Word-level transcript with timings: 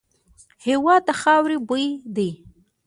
هېواد 0.65 1.01
د 1.07 1.09
خاوري 1.21 1.57
بوی 1.67 1.87
دی. 2.15 2.29